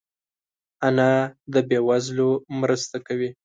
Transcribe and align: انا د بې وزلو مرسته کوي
انا 0.87 1.09
د 1.53 1.55
بې 1.67 1.79
وزلو 1.87 2.29
مرسته 2.61 2.97
کوي 3.07 3.29